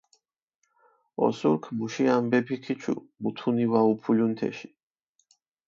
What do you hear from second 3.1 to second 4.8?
მუთუნი ვაუფულუნ თეში.